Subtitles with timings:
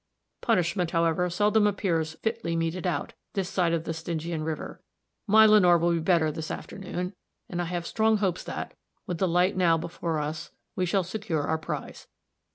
[0.41, 4.81] Punishment, however, seldom appears fitly meted out, this side the Stygian river.
[5.27, 7.13] My Lenore will be better this afternoon;
[7.47, 8.73] and I have strong hopes that,
[9.05, 12.07] with the light now before us, we shall secure our prize.